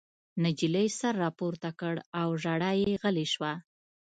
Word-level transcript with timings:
نجلۍ 0.43 0.87
سر 0.99 1.13
راپورته 1.23 1.69
کړ 1.79 1.95
او 2.21 2.29
ژړا 2.41 2.71
یې 2.83 2.91
غلې 3.01 3.25
شوه 3.33 3.53